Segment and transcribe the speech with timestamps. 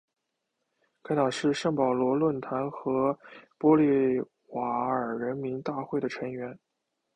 [1.03, 3.19] 该党是圣保罗论坛和
[3.59, 6.57] 玻利瓦尔人民大会的成员。